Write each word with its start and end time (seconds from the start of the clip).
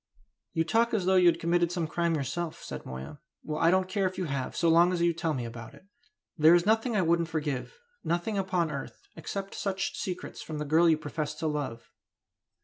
"You 0.53 0.63
talk 0.63 0.95
as 0.95 1.05
though 1.05 1.13
you 1.15 1.27
had 1.27 1.39
committed 1.39 1.71
some 1.71 1.85
crime 1.85 2.15
yourself," 2.15 2.63
said 2.63 2.87
Moya; 2.87 3.19
"well, 3.43 3.59
I 3.61 3.69
don't 3.69 3.87
care 3.87 4.07
if 4.07 4.17
you 4.17 4.25
have, 4.25 4.55
so 4.55 4.67
long 4.67 4.91
as 4.91 4.99
you 5.01 5.13
tell 5.13 5.35
me 5.35 5.43
all 5.43 5.49
about 5.49 5.75
it. 5.75 5.85
There 6.35 6.55
is 6.55 6.65
nothing 6.65 6.95
I 6.95 7.03
wouldn't 7.03 7.27
forgive 7.29 7.77
nothing 8.03 8.35
upon 8.35 8.71
earth 8.71 9.03
except 9.15 9.53
such 9.53 9.95
secrets 9.95 10.41
from 10.41 10.57
the 10.57 10.65
girl 10.65 10.89
you 10.89 10.97
profess 10.97 11.35
to 11.35 11.45
love." 11.45 11.91